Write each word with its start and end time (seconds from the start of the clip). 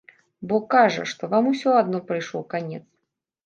Бо, 0.51 0.55
кажа, 0.75 1.03
што 1.11 1.31
вам 1.35 1.51
усё 1.53 1.77
адно 1.85 2.03
прыйшоў 2.11 2.51
канец. 2.59 2.85